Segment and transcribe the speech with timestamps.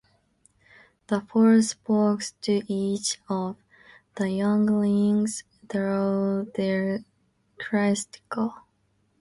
[1.05, 3.57] The Force spoke to each of
[4.15, 7.05] the younglings through their
[7.59, 8.53] crystals.